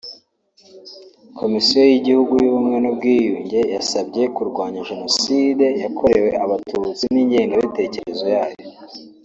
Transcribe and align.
Komisiyo 1.39 1.81
y’Igihugu 1.91 2.33
y’Ubumwe 2.43 2.77
n’Ubwiyunge 2.81 3.59
yabasabye 3.73 4.23
kurwanya 4.35 4.85
Jenoside 4.89 5.65
yakorewe 5.83 6.29
Abatutsi 6.43 7.03
n’ingengabitekerezo 7.13 8.25
yayo 8.35 8.57